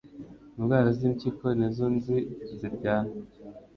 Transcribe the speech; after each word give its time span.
indwara 0.57 0.89
z'impyiko 0.97 1.45
nizo 1.57 1.85
nzi 1.95 2.17
ziryana 2.57 3.13